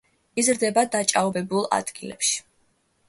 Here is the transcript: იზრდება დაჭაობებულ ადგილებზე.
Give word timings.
იზრდება 0.43 0.83
დაჭაობებულ 0.95 1.67
ადგილებზე. 1.81 2.45